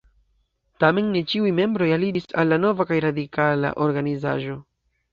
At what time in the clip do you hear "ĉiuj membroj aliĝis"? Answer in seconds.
1.33-2.27